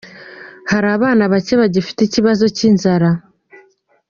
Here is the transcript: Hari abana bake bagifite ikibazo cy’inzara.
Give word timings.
Hari 0.71 0.87
abana 0.97 1.23
bake 1.31 1.53
bagifite 1.61 1.99
ikibazo 2.03 2.43
cy’inzara. 2.55 3.09